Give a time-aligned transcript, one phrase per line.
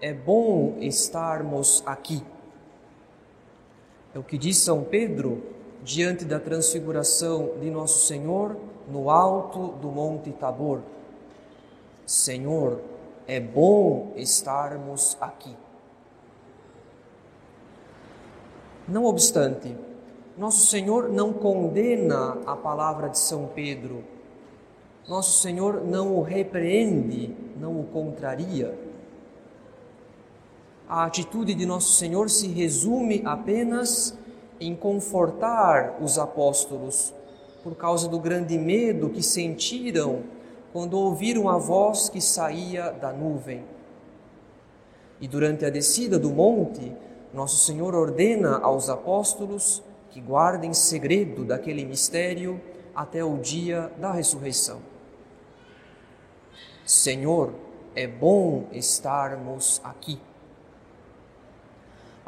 [0.00, 2.22] é bom estarmos aqui.
[4.14, 5.42] É o que diz São Pedro
[5.82, 8.56] diante da transfiguração de Nosso Senhor
[8.88, 10.80] no alto do Monte Tabor.
[12.06, 12.80] Senhor,
[13.26, 15.56] é bom estarmos aqui.
[18.88, 19.76] Não obstante,
[20.36, 24.02] nosso Senhor não condena a palavra de São Pedro.
[25.08, 28.76] Nosso Senhor não o repreende, não o contraria.
[30.90, 34.18] A atitude de Nosso Senhor se resume apenas
[34.58, 37.14] em confortar os apóstolos
[37.62, 40.24] por causa do grande medo que sentiram
[40.72, 43.64] quando ouviram a voz que saía da nuvem.
[45.20, 46.92] E durante a descida do monte,
[47.32, 52.60] Nosso Senhor ordena aos apóstolos que guardem segredo daquele mistério
[52.92, 54.80] até o dia da ressurreição.
[56.84, 57.54] Senhor,
[57.94, 60.18] é bom estarmos aqui.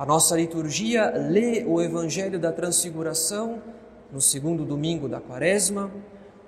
[0.03, 3.63] A nossa liturgia lê o Evangelho da Transfiguração
[4.11, 5.93] no segundo domingo da Quaresma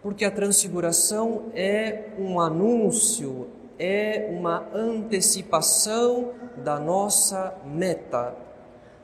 [0.02, 3.46] porque a transfiguração é um anúncio,
[3.78, 6.32] é uma antecipação
[6.64, 8.34] da nossa meta,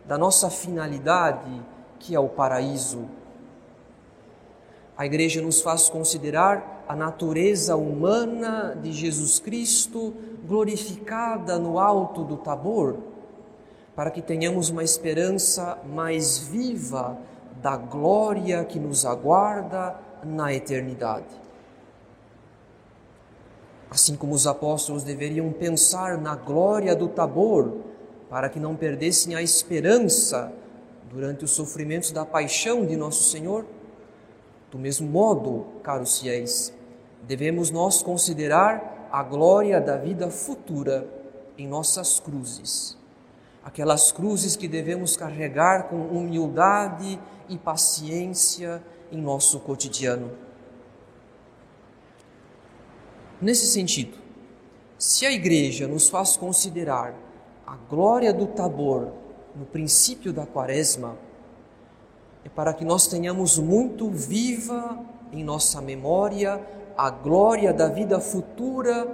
[0.04, 1.62] da nossa finalidade,
[2.00, 3.08] que é o paraíso.
[4.98, 10.12] A igreja nos faz considerar a natureza humana de Jesus Cristo
[10.44, 13.09] glorificada no alto do Tabor,
[14.00, 17.18] para que tenhamos uma esperança mais viva
[17.60, 19.94] da glória que nos aguarda
[20.24, 21.26] na eternidade.
[23.90, 27.76] Assim como os apóstolos deveriam pensar na glória do Tabor,
[28.30, 30.50] para que não perdessem a esperança
[31.10, 33.66] durante os sofrimentos da paixão de nosso Senhor,
[34.70, 36.72] do mesmo modo, caros fiéis,
[37.24, 41.06] devemos nós considerar a glória da vida futura
[41.58, 42.98] em nossas cruzes.
[43.64, 50.30] Aquelas cruzes que devemos carregar com humildade e paciência em nosso cotidiano.
[53.40, 54.18] Nesse sentido,
[54.98, 57.14] se a igreja nos faz considerar
[57.66, 59.08] a glória do Tabor
[59.56, 61.16] no princípio da Quaresma,
[62.44, 66.60] é para que nós tenhamos muito viva em nossa memória
[66.96, 69.08] a glória da vida futura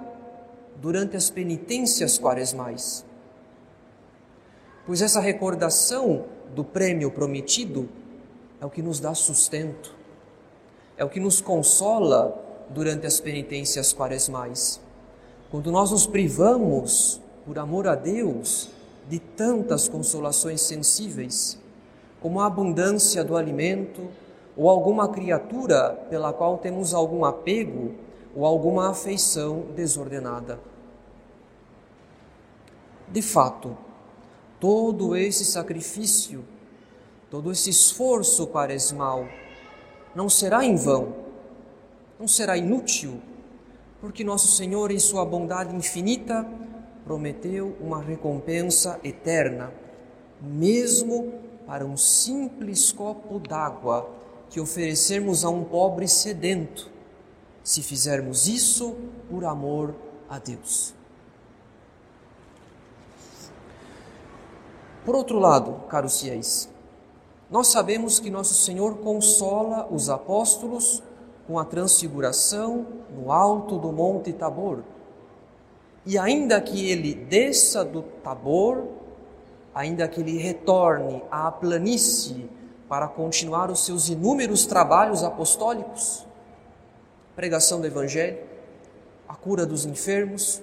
[0.80, 3.05] durante as penitências quaresmais.
[4.86, 7.88] Pois essa recordação do prêmio prometido
[8.60, 9.92] é o que nos dá sustento,
[10.96, 14.80] é o que nos consola durante as penitências quaresmais.
[15.50, 18.70] Quando nós nos privamos, por amor a Deus,
[19.08, 21.58] de tantas consolações sensíveis,
[22.20, 24.08] como a abundância do alimento
[24.56, 27.92] ou alguma criatura pela qual temos algum apego
[28.34, 30.60] ou alguma afeição desordenada.
[33.08, 33.76] De fato,
[34.60, 36.44] todo esse sacrifício
[37.30, 39.26] todo esse esforço quaresmal
[40.14, 41.14] não será em vão,
[42.18, 43.20] não será inútil,
[44.00, 46.48] porque nosso Senhor, em Sua bondade infinita,
[47.04, 49.72] prometeu uma recompensa eterna,
[50.40, 51.34] mesmo
[51.66, 54.08] para um simples copo d'água
[54.48, 56.90] que oferecermos a um pobre sedento,
[57.62, 58.96] se fizermos isso
[59.28, 59.94] por amor
[60.28, 60.94] a Deus.
[65.06, 66.68] Por outro lado, caros fiéis,
[67.48, 71.00] nós sabemos que nosso Senhor consola os apóstolos
[71.46, 72.84] com a transfiguração
[73.16, 74.82] no alto do Monte Tabor.
[76.04, 78.88] E ainda que ele desça do Tabor,
[79.72, 82.50] ainda que ele retorne à planície
[82.88, 86.26] para continuar os seus inúmeros trabalhos apostólicos,
[87.36, 88.40] pregação do Evangelho,
[89.28, 90.60] a cura dos enfermos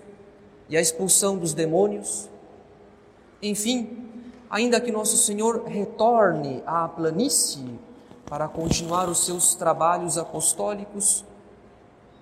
[0.67, 2.29] e a expulsão dos demônios,
[3.41, 4.02] enfim,
[4.53, 7.79] ainda que nosso Senhor retorne à planície
[8.23, 11.25] para continuar os seus trabalhos apostólicos,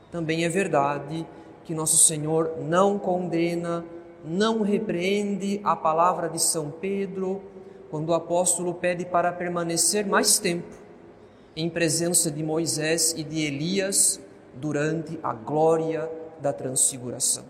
[0.10, 1.28] também é verdade
[1.66, 3.84] que nosso Senhor não condena,
[4.24, 7.42] não repreende a palavra de São Pedro
[7.90, 10.74] quando o apóstolo pede para permanecer mais tempo
[11.54, 14.22] em presença de Moisés e de Elias
[14.54, 17.44] durante a glória da transfiguração.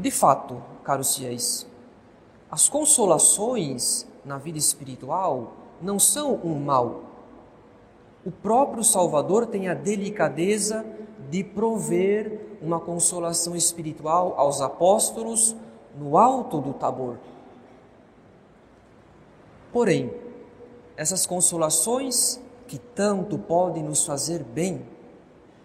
[0.00, 1.66] De fato, caros fiéis,
[2.50, 5.52] as consolações na vida espiritual
[5.82, 7.02] não são um mal.
[8.24, 10.86] O próprio Salvador tem a delicadeza
[11.28, 15.54] de prover uma consolação espiritual aos apóstolos
[15.98, 17.18] no alto do Tabor.
[19.70, 20.10] Porém,
[20.96, 24.82] essas consolações que tanto podem nos fazer bem,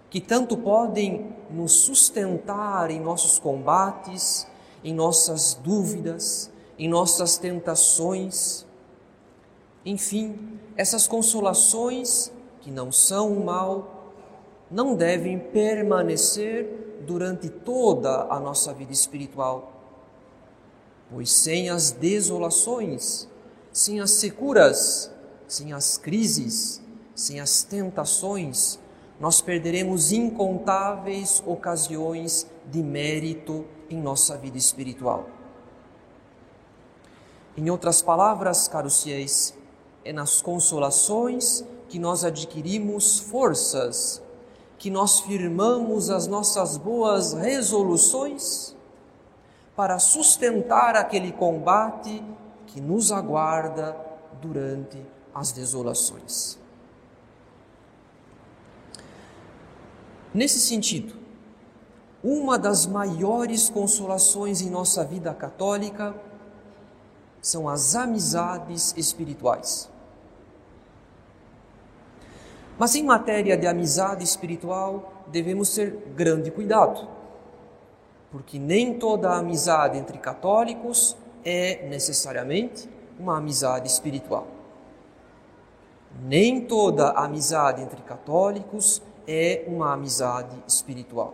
[0.09, 4.47] que tanto podem nos sustentar em nossos combates,
[4.83, 8.65] em nossas dúvidas, em nossas tentações.
[9.85, 12.31] Enfim, essas consolações
[12.61, 14.11] que não são o mal,
[14.71, 19.71] não devem permanecer durante toda a nossa vida espiritual.
[21.11, 23.27] Pois sem as desolações,
[23.71, 25.11] sem as securas,
[25.47, 26.81] sem as crises,
[27.13, 28.79] sem as tentações,
[29.19, 35.27] nós perderemos incontáveis ocasiões de mérito em nossa vida espiritual.
[37.57, 39.53] Em outras palavras, caros fiéis,
[40.03, 44.21] é nas consolações que nós adquirimos forças,
[44.77, 48.75] que nós firmamos as nossas boas resoluções
[49.75, 52.21] para sustentar aquele combate
[52.67, 53.95] que nos aguarda
[54.41, 55.01] durante
[55.33, 56.64] as desolações.
[60.35, 61.13] Nesse sentido,
[62.21, 66.13] uma das maiores consolações em nossa vida católica
[67.41, 69.89] são as amizades espirituais.
[72.77, 77.07] Mas em matéria de amizade espiritual, devemos ter grande cuidado,
[78.29, 81.15] porque nem toda amizade entre católicos
[81.45, 84.47] é necessariamente uma amizade espiritual.
[86.27, 91.33] Nem toda amizade entre católicos é uma amizade espiritual.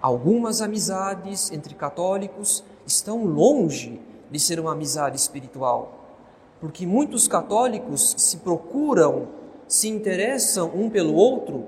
[0.00, 4.00] Algumas amizades entre católicos estão longe
[4.30, 6.16] de ser uma amizade espiritual,
[6.60, 9.28] porque muitos católicos se procuram,
[9.66, 11.66] se interessam um pelo outro,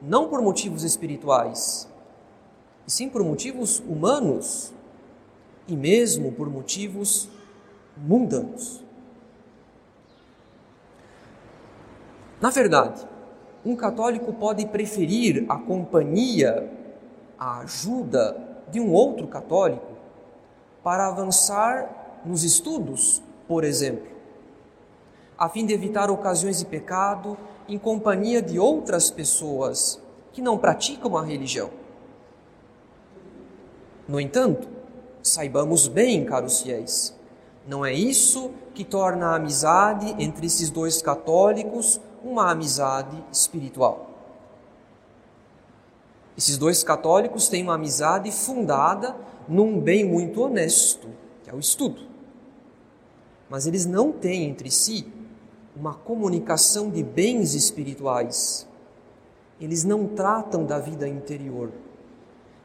[0.00, 1.88] não por motivos espirituais,
[2.86, 4.72] e sim por motivos humanos
[5.66, 7.28] e mesmo por motivos
[7.96, 8.82] mundanos.
[12.40, 13.06] Na verdade,
[13.64, 16.70] um católico pode preferir a companhia,
[17.38, 18.36] a ajuda
[18.70, 19.86] de um outro católico
[20.82, 24.06] para avançar nos estudos, por exemplo,
[25.38, 27.36] a fim de evitar ocasiões de pecado
[27.68, 30.00] em companhia de outras pessoas
[30.32, 31.70] que não praticam a religião.
[34.08, 34.68] No entanto,
[35.22, 37.14] saibamos bem, caros fiéis,
[37.66, 44.10] não é isso que torna a amizade entre esses dois católicos uma amizade espiritual.
[46.36, 49.14] Esses dois católicos têm uma amizade fundada
[49.48, 51.08] num bem muito honesto,
[51.42, 52.02] que é o estudo.
[53.50, 55.06] Mas eles não têm entre si
[55.76, 58.66] uma comunicação de bens espirituais.
[59.60, 61.70] Eles não tratam da vida interior.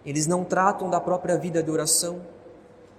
[0.05, 2.21] Eles não tratam da própria vida de oração.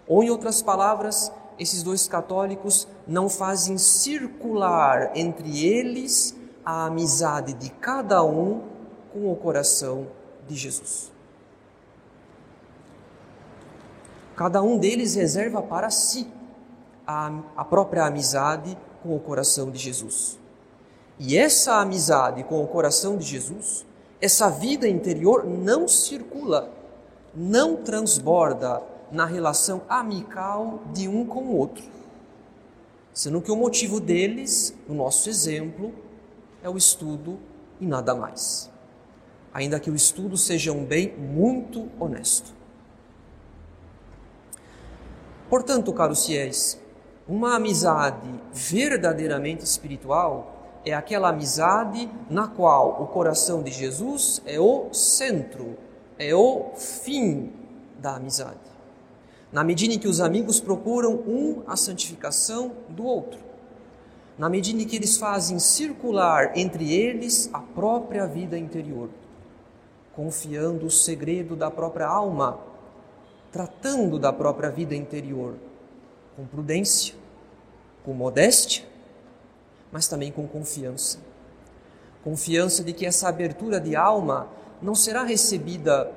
[0.07, 6.38] Ou, em outras palavras, esses dois católicos não fazem circular entre eles
[6.69, 8.61] a amizade de cada um
[9.11, 10.07] com o coração
[10.47, 11.11] de Jesus.
[14.37, 16.31] Cada um deles reserva para si
[17.07, 20.39] a, a própria amizade com o coração de Jesus.
[21.19, 23.87] E essa amizade com o coração de Jesus,
[24.21, 26.71] essa vida interior não circula,
[27.35, 31.85] não transborda na relação amical de um com o outro.
[33.15, 36.07] Sendo que o motivo deles, no nosso exemplo,
[36.63, 37.39] é o estudo
[37.81, 38.71] e nada mais.
[39.53, 42.53] Ainda que o estudo seja um bem muito honesto.
[45.49, 46.79] Portanto, caros fiéis,
[47.27, 54.93] uma amizade verdadeiramente espiritual é aquela amizade na qual o coração de Jesus é o
[54.93, 55.77] centro,
[56.19, 57.53] é o fim
[57.99, 58.59] da amizade.
[59.51, 63.48] Na medida em que os amigos procuram um a santificação do outro
[64.39, 69.11] na medida em que eles fazem circular entre eles a própria vida interior,
[70.15, 72.61] confiando o segredo da própria alma,
[73.51, 75.57] tratando da própria vida interior
[76.37, 77.17] com prudência,
[78.05, 78.85] com modéstia,
[79.91, 81.19] mas também com confiança.
[82.23, 84.49] Confiança de que essa abertura de alma
[84.81, 86.13] não será recebida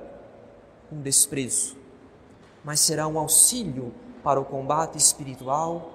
[0.89, 1.75] com desprezo,
[2.63, 3.91] mas será um auxílio
[4.23, 5.93] para o combate espiritual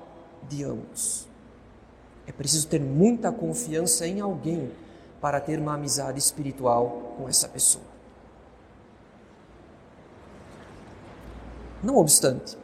[0.49, 1.29] de ambos.
[2.27, 4.71] É preciso ter muita confiança em alguém
[5.21, 7.85] para ter uma amizade espiritual com essa pessoa.
[11.83, 12.57] Não obstante,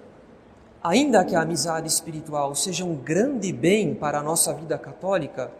[0.83, 5.53] ainda que a amizade espiritual seja um grande bem para a nossa vida católica,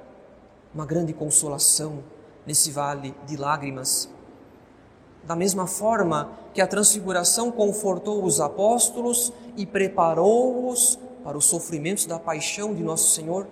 [0.75, 2.03] uma grande consolação
[2.47, 4.09] nesse vale de lágrimas,
[5.25, 12.19] da mesma forma que a transfiguração confortou os apóstolos e preparou-os para os sofrimentos da
[12.19, 13.47] paixão de nosso Senhor,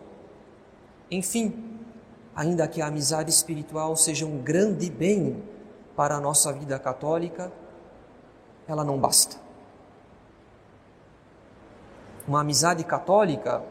[1.10, 1.78] enfim,
[2.34, 5.42] ainda que a amizade espiritual seja um grande bem
[5.96, 7.52] para a nossa vida católica,
[8.66, 9.36] ela não basta.
[12.26, 13.62] Uma amizade católica,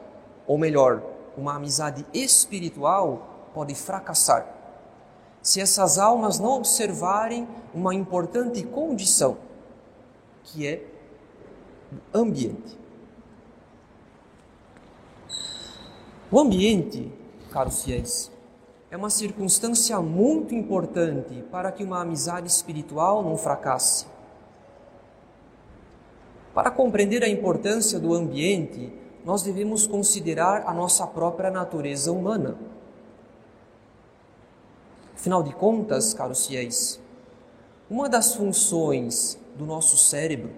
[0.46, 1.02] ou melhor,
[1.38, 4.60] uma amizade espiritual, pode fracassar
[5.42, 9.38] se essas almas não observarem uma importante condição,
[10.44, 10.86] que é
[12.14, 12.78] o ambiente.
[16.32, 17.12] O ambiente,
[17.50, 18.32] caros fiéis,
[18.92, 24.06] é uma circunstância muito importante para que uma amizade espiritual não fracasse.
[26.54, 28.92] Para compreender a importância do ambiente,
[29.24, 32.58] nós devemos considerar a nossa própria natureza humana.
[35.14, 37.00] Afinal de contas, caros fiéis,
[37.90, 40.52] uma das funções do nosso cérebro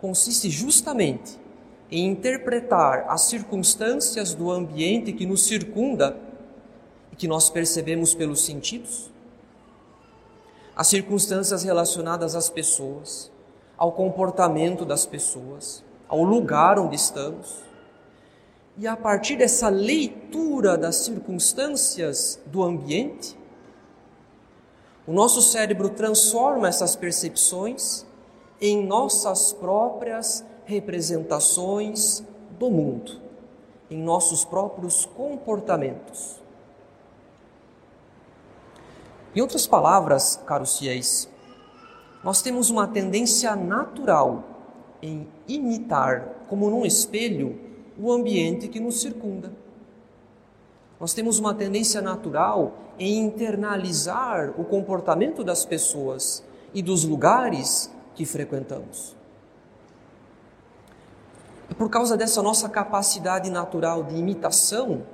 [0.00, 1.40] consiste justamente
[1.94, 6.16] em interpretar as circunstâncias do ambiente que nos circunda
[7.12, 9.12] e que nós percebemos pelos sentidos,
[10.74, 13.30] as circunstâncias relacionadas às pessoas,
[13.78, 17.62] ao comportamento das pessoas, ao lugar onde estamos.
[18.76, 23.38] E a partir dessa leitura das circunstâncias do ambiente,
[25.06, 28.04] o nosso cérebro transforma essas percepções
[28.60, 32.22] em nossas próprias representações
[32.58, 33.20] do mundo,
[33.90, 36.40] em nossos próprios comportamentos.
[39.34, 41.28] Em outras palavras, caros fiéis,
[42.22, 44.44] nós temos uma tendência natural
[45.02, 47.58] em imitar, como num espelho,
[47.98, 49.52] o ambiente que nos circunda.
[50.98, 56.42] Nós temos uma tendência natural em internalizar o comportamento das pessoas
[56.72, 59.14] e dos lugares que frequentamos.
[61.74, 65.04] E por causa dessa nossa capacidade natural de imitação,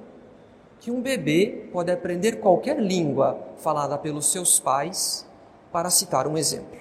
[0.78, 5.26] que um bebê pode aprender qualquer língua falada pelos seus pais,
[5.72, 6.78] para citar um exemplo.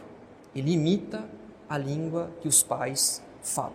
[0.53, 1.23] Ele imita
[1.69, 3.71] a língua que os pais falam.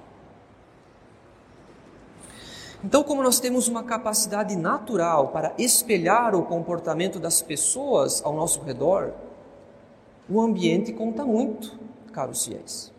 [2.84, 8.61] Então, como nós temos uma capacidade natural para espelhar o comportamento das pessoas ao nosso
[8.61, 9.14] redor,
[10.28, 11.78] o ambiente conta muito,
[12.12, 12.94] caros fiéis.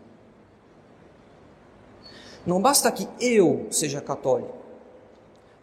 [2.46, 4.56] Não basta que eu seja católico,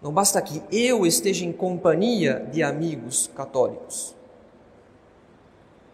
[0.03, 4.17] não basta que eu esteja em companhia de amigos católicos.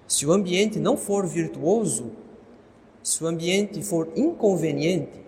[0.06, 2.12] Se o ambiente não for virtuoso,
[3.02, 5.20] se o ambiente for inconveniente,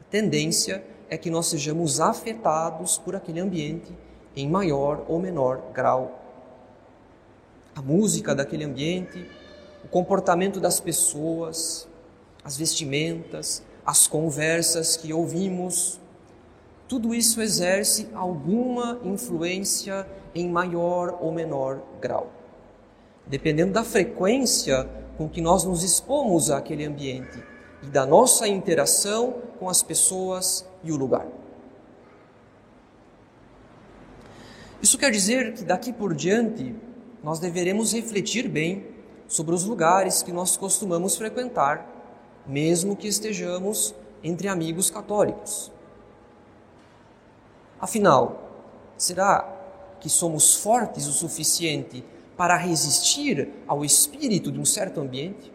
[0.00, 3.92] a tendência é que nós sejamos afetados por aquele ambiente
[4.36, 6.20] em maior ou menor grau.
[7.74, 9.28] A música daquele ambiente,
[9.84, 11.88] o comportamento das pessoas,
[12.44, 15.98] as vestimentas, as conversas que ouvimos,
[16.86, 22.30] tudo isso exerce alguma influência em maior ou menor grau.
[23.26, 27.42] Dependendo da frequência com que nós nos expomos àquele ambiente
[27.82, 31.26] e da nossa interação com as pessoas e o lugar.
[34.80, 36.76] Isso quer dizer que daqui por diante
[37.24, 38.86] nós deveremos refletir bem
[39.26, 41.89] sobre os lugares que nós costumamos frequentar,
[42.50, 45.70] mesmo que estejamos entre amigos católicos.
[47.80, 48.50] Afinal,
[48.96, 49.48] será
[50.00, 52.04] que somos fortes o suficiente
[52.36, 55.52] para resistir ao espírito de um certo ambiente?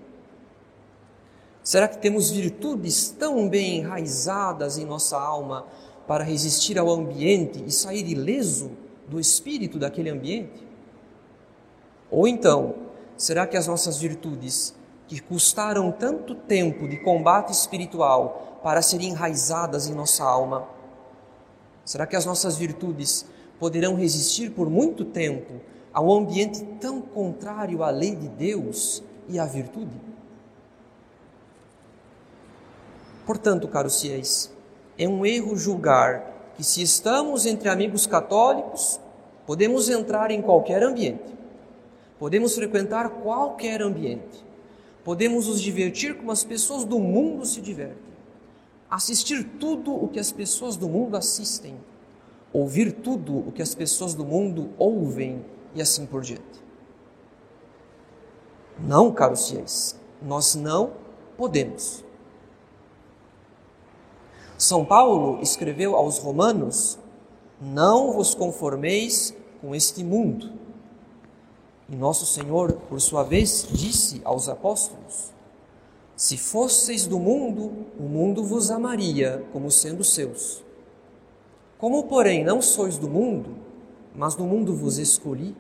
[1.62, 5.66] Será que temos virtudes tão bem enraizadas em nossa alma
[6.08, 8.72] para resistir ao ambiente e sair ileso
[9.10, 10.66] do espírito daquele ambiente?
[12.10, 12.76] Ou então,
[13.18, 14.74] será que as nossas virtudes,
[15.08, 20.68] que custaram tanto tempo de combate espiritual para serem enraizadas em nossa alma,
[21.86, 23.26] Será que as nossas virtudes
[23.60, 25.62] poderão resistir por muito tempo
[25.94, 29.96] a um ambiente tão contrário à lei de Deus e à virtude?
[33.24, 34.52] Portanto, caros fiéis,
[34.98, 39.00] é um erro julgar que se estamos entre amigos católicos,
[39.46, 41.34] podemos entrar em qualquer ambiente,
[42.18, 44.44] podemos frequentar qualquer ambiente,
[45.06, 48.16] podemos nos divertir como as pessoas do mundo se divertem
[48.90, 51.78] assistir tudo o que as pessoas do mundo assistem,
[52.54, 55.44] ouvir tudo o que as pessoas do mundo ouvem
[55.74, 56.64] e assim por diante.
[58.80, 60.94] Não, caros fiéis, nós não
[61.38, 62.04] podemos.
[64.58, 66.98] São Paulo escreveu aos Romanos:
[67.60, 70.54] Não vos conformeis com este mundo.
[71.88, 75.32] E nosso Senhor, por sua vez, disse aos apóstolos:
[76.16, 80.64] Se fosseis do mundo, o mundo vos amaria como sendo seus.
[81.78, 83.58] Como, porém, não sois do mundo,
[84.16, 85.56] mas do mundo vos escolhi,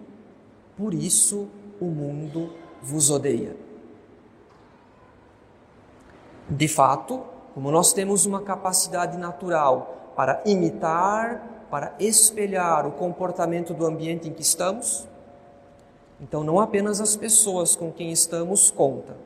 [0.75, 1.47] por isso
[1.79, 2.51] o mundo
[2.81, 3.55] vos odeia.
[6.49, 13.85] De fato, como nós temos uma capacidade natural para imitar, para espelhar o comportamento do
[13.85, 15.07] ambiente em que estamos,
[16.19, 19.17] então não apenas as pessoas com quem estamos conta,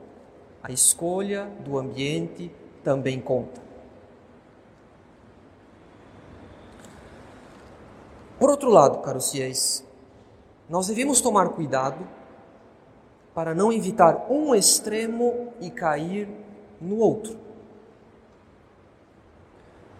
[0.62, 2.50] a escolha do ambiente
[2.82, 3.60] também conta.
[8.38, 9.84] Por outro lado, caros fiéis,
[10.68, 12.06] nós devemos tomar cuidado
[13.34, 16.28] para não evitar um extremo e cair
[16.80, 17.38] no outro.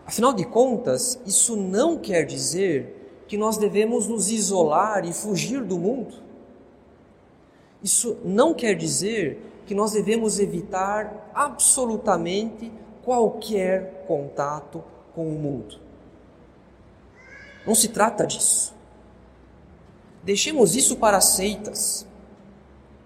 [0.06, 5.78] Afinal de contas, isso não quer dizer que nós devemos nos isolar e fugir do
[5.78, 6.29] mundo.
[7.82, 12.70] Isso não quer dizer que nós devemos evitar absolutamente
[13.02, 14.82] qualquer contato
[15.14, 15.78] com o mundo.
[17.66, 18.74] Não se trata disso.
[20.22, 22.06] Deixemos isso para as seitas,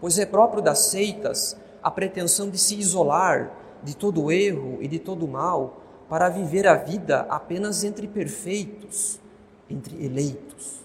[0.00, 3.52] pois é próprio das seitas a pretensão de se isolar
[3.82, 9.20] de todo erro e de todo mal para viver a vida apenas entre perfeitos,
[9.68, 10.83] entre eleitos.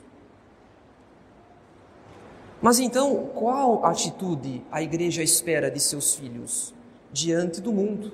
[2.62, 6.74] Mas então, qual atitude a igreja espera de seus filhos
[7.12, 8.12] diante do mundo?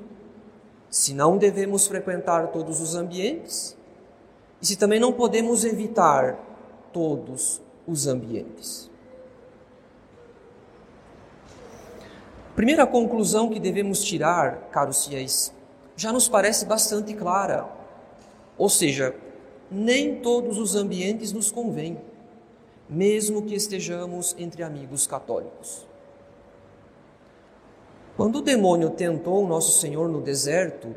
[0.89, 3.75] Se não devemos frequentar todos os ambientes,
[4.61, 6.39] e se também não podemos evitar
[6.93, 8.89] todos os ambientes.
[12.55, 15.53] Primeira conclusão que devemos tirar, caros fiéis,
[15.97, 17.67] já nos parece bastante clara.
[18.57, 19.13] Ou seja,
[19.69, 21.99] nem todos os ambientes nos convêm,
[22.89, 25.85] mesmo que estejamos entre amigos católicos.
[28.15, 30.95] Quando o demônio tentou nosso Senhor no deserto,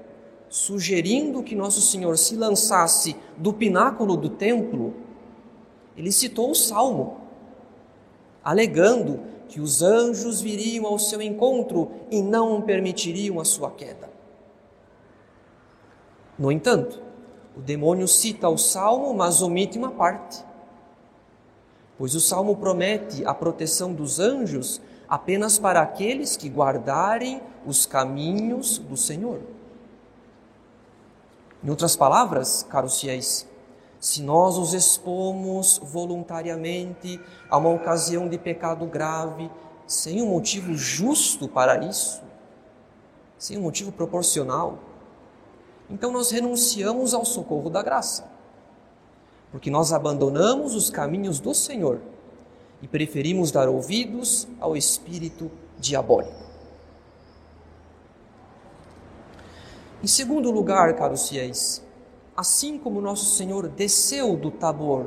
[0.48, 4.94] sugerindo que nosso Senhor se lançasse do pináculo do templo,
[5.96, 7.16] ele citou o salmo,
[8.44, 14.08] alegando que os anjos viriam ao seu encontro e não permitiriam a sua queda.
[16.38, 17.02] No entanto,
[17.56, 20.44] o demônio cita o salmo, mas omite uma parte.
[21.98, 28.78] Pois o salmo promete a proteção dos anjos apenas para aqueles que guardarem os caminhos
[28.78, 29.40] do Senhor.
[31.62, 33.48] Em outras palavras, caros fiéis,
[33.98, 39.50] se nós os expomos voluntariamente a uma ocasião de pecado grave,
[39.86, 42.22] sem um motivo justo para isso,
[43.36, 44.78] sem um motivo proporcional,
[45.90, 48.30] então nós renunciamos ao socorro da graça,
[49.50, 52.00] porque nós abandonamos os caminhos do Senhor
[52.82, 56.48] e preferimos dar ouvidos ao espírito diabólico.
[60.02, 61.82] Em segundo lugar, caros fiéis,
[62.36, 65.06] assim como nosso Senhor desceu do Tabor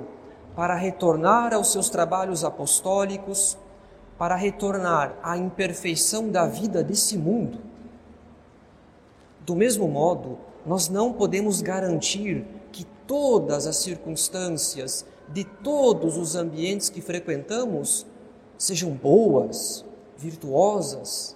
[0.56, 3.58] para retornar aos seus trabalhos apostólicos,
[4.18, 7.60] para retornar à imperfeição da vida desse mundo,
[9.46, 16.90] do mesmo modo, nós não podemos garantir que todas as circunstâncias de todos os ambientes
[16.90, 18.06] que frequentamos
[18.58, 19.86] sejam boas,
[20.18, 21.36] virtuosas,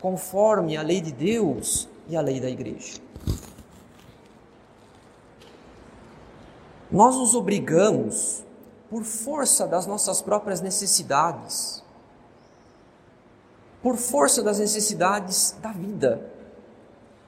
[0.00, 3.00] conforme a lei de Deus e a lei da igreja.
[6.90, 8.44] Nós nos obrigamos,
[8.90, 11.82] por força das nossas próprias necessidades,
[13.82, 16.34] por força das necessidades da vida,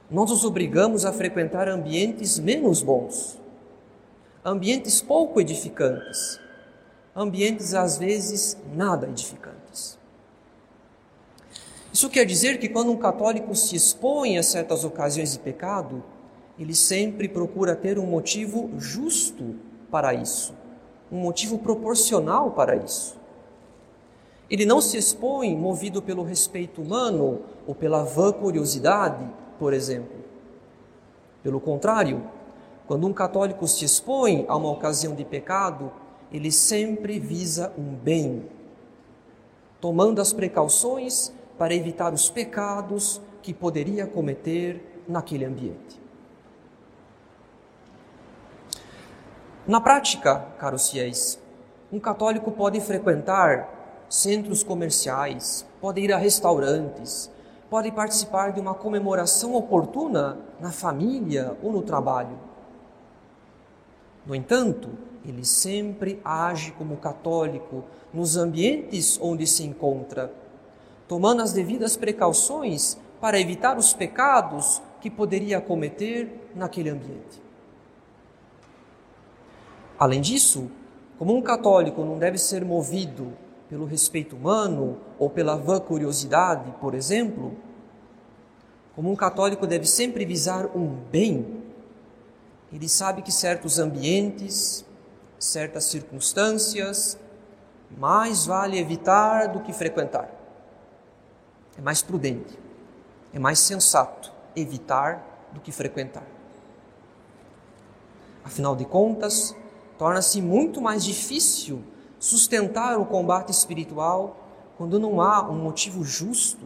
[0.09, 3.36] nós nos obrigamos a frequentar ambientes menos bons,
[4.43, 6.39] ambientes pouco edificantes,
[7.15, 9.97] ambientes às vezes nada edificantes.
[11.91, 16.03] Isso quer dizer que quando um católico se expõe a certas ocasiões de pecado,
[16.59, 19.55] ele sempre procura ter um motivo justo
[19.89, 20.53] para isso,
[21.11, 23.17] um motivo proporcional para isso.
[24.49, 29.27] Ele não se expõe movido pelo respeito humano ou pela vã curiosidade,
[29.59, 30.17] por exemplo.
[31.43, 32.23] Pelo contrário,
[32.87, 35.91] quando um católico se expõe a uma ocasião de pecado,
[36.31, 38.49] ele sempre visa um bem,
[39.81, 46.01] tomando as precauções para evitar os pecados que poderia cometer naquele ambiente.
[49.67, 51.37] Na prática, caros fiéis,
[51.91, 57.29] um católico pode frequentar centros comerciais, pode ir a restaurantes,
[57.69, 62.37] pode participar de uma comemoração oportuna na família ou no trabalho.
[64.27, 64.89] No entanto,
[65.25, 70.33] ele sempre age como católico nos ambientes onde se encontra,
[71.07, 77.41] tomando as devidas precauções para evitar os pecados que poderia cometer naquele ambiente.
[79.97, 80.69] Além disso,
[81.17, 83.31] como um católico não deve ser movido
[83.69, 87.55] pelo respeito humano ou pela vã curiosidade, por exemplo,
[88.93, 91.56] como um católico deve sempre visar um bem,
[92.71, 94.85] ele sabe que certos ambientes,
[95.39, 97.17] certas circunstâncias,
[97.97, 100.29] mais vale evitar do que frequentar.
[101.77, 102.57] É mais prudente,
[103.33, 106.25] é mais sensato evitar do que frequentar.
[108.43, 109.55] Afinal de contas,
[109.97, 111.83] torna-se muito mais difícil
[112.19, 114.35] sustentar o combate espiritual
[114.77, 116.65] quando não há um motivo justo,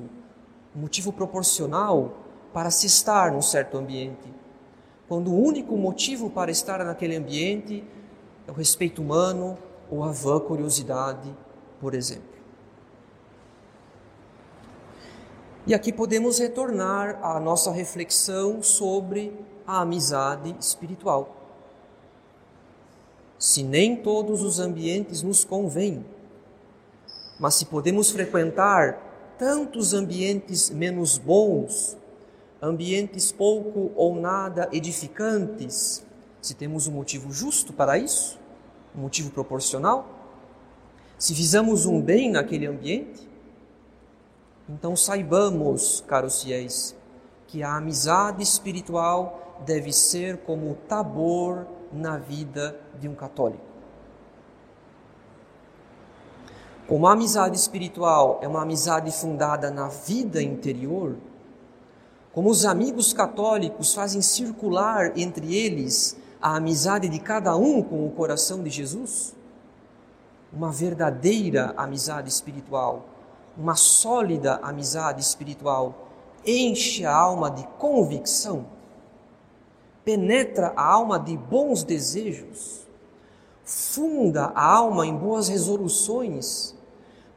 [0.76, 2.14] um motivo proporcional
[2.54, 4.41] para se estar num certo ambiente.
[5.12, 7.84] Quando o único motivo para estar naquele ambiente
[8.48, 9.58] é o respeito humano
[9.90, 11.36] ou a vã curiosidade,
[11.82, 12.32] por exemplo.
[15.68, 21.36] E aqui podemos retornar à nossa reflexão sobre a amizade espiritual
[23.38, 26.06] se nem todos os ambientes nos convêm.
[27.38, 31.98] Mas se podemos frequentar tantos ambientes menos bons,
[32.62, 36.06] ambientes pouco ou nada edificantes,
[36.42, 38.40] se temos um motivo justo para isso,
[38.96, 40.08] um motivo proporcional,
[41.18, 43.30] se visamos um bem naquele ambiente,
[44.70, 46.96] então saibamos, caros fiéis,
[47.48, 53.72] que a amizade espiritual deve ser como o tabor na vida de um católico.
[56.88, 61.16] Como a amizade espiritual é uma amizade fundada na vida interior,
[62.34, 68.12] como os amigos católicos fazem circular entre eles a amizade de cada um com o
[68.12, 69.36] coração de Jesus,
[70.52, 73.06] uma verdadeira amizade espiritual,
[73.58, 76.10] uma sólida amizade espiritual,
[76.46, 78.66] enche a alma de convicção
[80.04, 82.88] penetra a alma de bons desejos,
[83.64, 86.76] funda a alma em boas resoluções,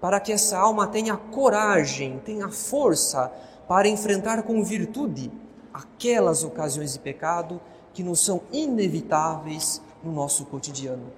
[0.00, 3.32] para que essa alma tenha coragem, tenha força
[3.68, 5.30] para enfrentar com virtude
[5.72, 7.60] aquelas ocasiões de pecado
[7.92, 11.12] que nos são inevitáveis no nosso cotidiano.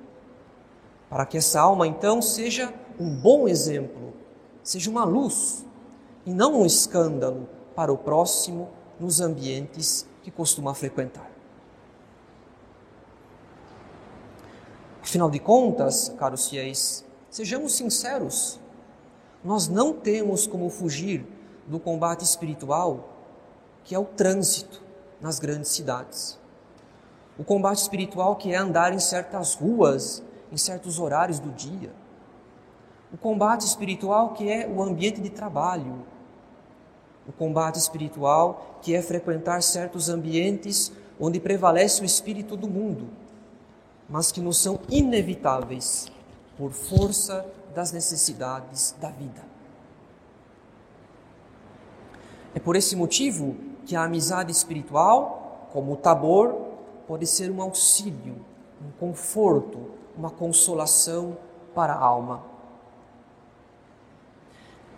[1.10, 4.14] Para que essa alma então seja um bom exemplo,
[4.62, 5.64] seja uma luz
[6.24, 11.30] e não um escândalo para o próximo nos ambientes que costuma frequentar.
[15.02, 18.58] Afinal de contas, caros fiéis, sejamos sinceros,
[19.44, 21.24] nós não temos como fugir
[21.66, 23.08] do combate espiritual
[23.84, 24.82] que é o trânsito
[25.20, 26.38] nas grandes cidades.
[27.38, 31.92] O combate espiritual que é andar em certas ruas, em certos horários do dia.
[33.12, 36.04] O combate espiritual que é o ambiente de trabalho.
[37.28, 43.08] O combate espiritual que é frequentar certos ambientes onde prevalece o espírito do mundo
[44.08, 46.06] mas que nos são inevitáveis
[46.56, 49.55] por força das necessidades da vida.
[52.56, 56.56] É por esse motivo que a amizade espiritual, como o tabor,
[57.06, 58.36] pode ser um auxílio,
[58.80, 61.36] um conforto, uma consolação
[61.74, 62.42] para a alma.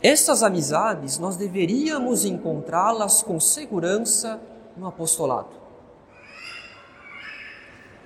[0.00, 4.40] Essas amizades nós deveríamos encontrá-las com segurança
[4.76, 5.56] no apostolado.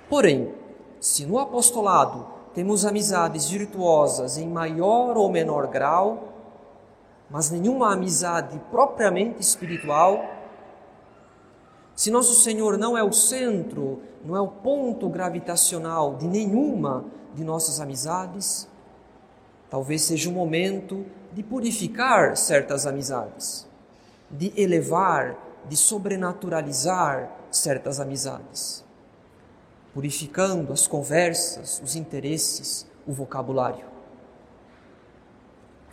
[0.09, 0.51] Porém,
[0.99, 6.32] se no apostolado temos amizades virtuosas em maior ou menor grau,
[7.33, 10.23] mas nenhuma amizade propriamente espiritual,
[11.95, 17.43] se nosso Senhor não é o centro, não é o ponto gravitacional de nenhuma de
[17.43, 18.69] nossas amizades,
[19.69, 23.67] talvez seja o momento de purificar certas amizades,
[24.29, 25.35] de elevar,
[25.67, 28.83] de sobrenaturalizar certas amizades
[29.93, 33.92] purificando as conversas, os interesses, o vocabulário.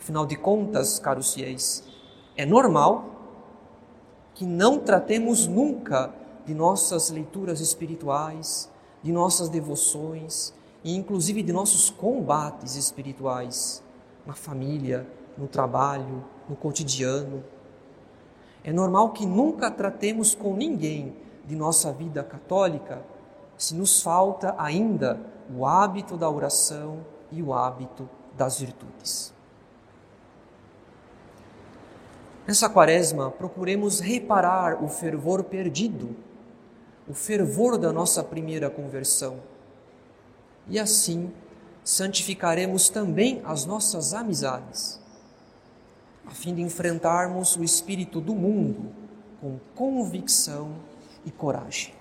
[0.01, 1.83] Afinal de contas, caros fiéis,
[2.35, 3.05] é normal
[4.33, 6.11] que não tratemos nunca
[6.43, 8.67] de nossas leituras espirituais,
[9.03, 13.83] de nossas devoções e inclusive de nossos combates espirituais
[14.25, 17.43] na família, no trabalho, no cotidiano.
[18.63, 23.05] É normal que nunca tratemos com ninguém de nossa vida católica
[23.55, 25.21] se nos falta ainda
[25.55, 29.31] o hábito da oração e o hábito das virtudes.
[32.47, 36.15] Nessa quaresma, procuremos reparar o fervor perdido,
[37.07, 39.39] o fervor da nossa primeira conversão.
[40.67, 41.31] E assim,
[41.83, 44.99] santificaremos também as nossas amizades,
[46.25, 48.91] a fim de enfrentarmos o espírito do mundo
[49.39, 50.75] com convicção
[51.25, 51.93] e coragem.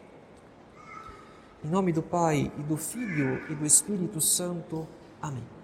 [1.64, 4.86] Em nome do Pai, e do Filho e do Espírito Santo.
[5.20, 5.59] Amém.